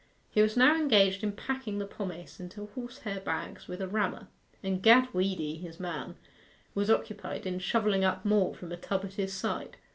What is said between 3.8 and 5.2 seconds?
a rammer, and Gad